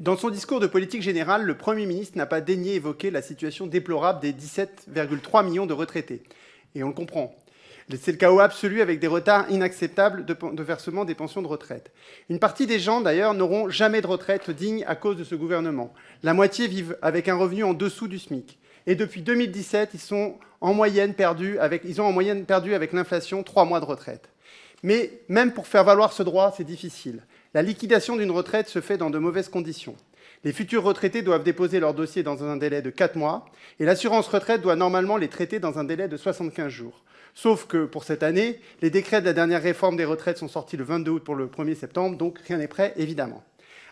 [0.00, 3.66] Dans son discours de politique générale, le Premier ministre n'a pas daigné évoquer la situation
[3.66, 6.22] déplorable des 17,3 millions de retraités.
[6.76, 7.34] Et on le comprend.
[8.00, 11.90] C'est le chaos absolu avec des retards inacceptables de, versement des pensions de retraite.
[12.30, 15.92] Une partie des gens, d'ailleurs, n'auront jamais de retraite digne à cause de ce gouvernement.
[16.22, 18.60] La moitié vivent avec un revenu en dessous du SMIC.
[18.86, 24.30] Et depuis 2017, ils, ils ont en moyenne perdu avec l'inflation trois mois de retraite.
[24.82, 27.22] Mais même pour faire valoir ce droit, c'est difficile.
[27.54, 29.96] La liquidation d'une retraite se fait dans de mauvaises conditions.
[30.44, 33.46] Les futurs retraités doivent déposer leur dossier dans un délai de 4 mois,
[33.80, 37.02] et l'assurance retraite doit normalement les traiter dans un délai de 75 jours.
[37.34, 40.76] Sauf que pour cette année, les décrets de la dernière réforme des retraites sont sortis
[40.76, 43.42] le 22 août pour le 1er septembre, donc rien n'est prêt, évidemment.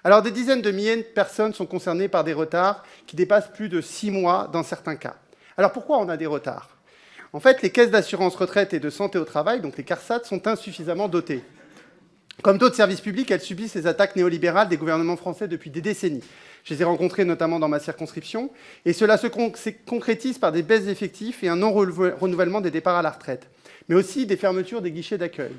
[0.04, 3.68] Alors des dizaines de milliers de personnes sont concernées par des retards qui dépassent plus
[3.68, 5.16] de 6 mois dans certains cas.
[5.56, 6.75] Alors pourquoi on a des retards?
[7.32, 10.46] En fait, les caisses d'assurance retraite et de santé au travail, donc les CARSAT, sont
[10.46, 11.42] insuffisamment dotées.
[12.42, 16.24] Comme d'autres services publics, elles subissent les attaques néolibérales des gouvernements français depuis des décennies.
[16.64, 18.50] Je les ai rencontrés notamment dans ma circonscription,
[18.84, 23.10] et cela se concrétise par des baisses d'effectifs et un non-renouvellement des départs à la
[23.10, 23.48] retraite,
[23.88, 25.52] mais aussi des fermetures des guichets d'accueil.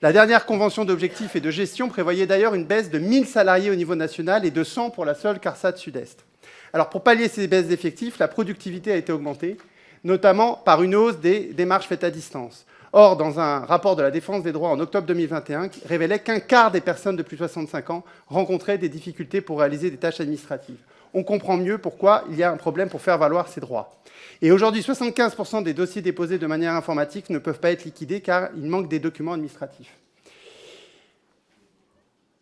[0.00, 3.74] La dernière convention d'objectifs et de gestion prévoyait d'ailleurs une baisse de 1000 salariés au
[3.74, 6.24] niveau national et de 100 pour la seule CARSAT Sud-Est.
[6.72, 9.56] Alors pour pallier ces baisses d'effectifs, la productivité a été augmentée,
[10.04, 12.66] notamment par une hausse des démarches faites à distance.
[12.92, 16.40] Or, dans un rapport de la Défense des droits en octobre 2021, qui révélait qu'un
[16.40, 20.20] quart des personnes de plus de 65 ans rencontraient des difficultés pour réaliser des tâches
[20.20, 20.78] administratives.
[21.12, 23.98] On comprend mieux pourquoi il y a un problème pour faire valoir ces droits.
[24.40, 28.48] Et aujourd'hui, 75% des dossiers déposés de manière informatique ne peuvent pas être liquidés car
[28.56, 29.92] il manque des documents administratifs.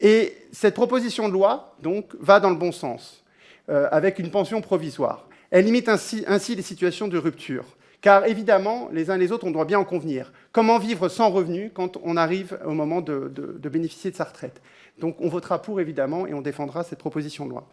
[0.01, 3.25] Et cette proposition de loi, donc, va dans le bon sens,
[3.69, 5.27] euh, avec une pension provisoire.
[5.51, 7.65] Elle limite ainsi, les situations de rupture.
[8.01, 10.33] Car évidemment, les uns les autres, on doit bien en convenir.
[10.53, 14.61] Comment vivre sans revenu quand on arrive au moment de bénéficier de sa retraite?
[14.99, 17.69] Donc on votera pour, évidemment, et on défendra cette proposition de loi.